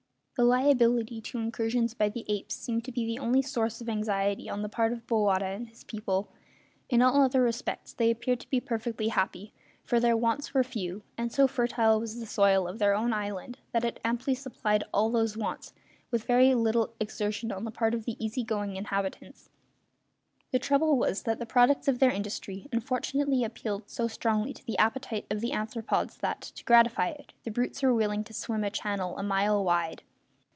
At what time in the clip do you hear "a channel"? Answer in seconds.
28.63-29.15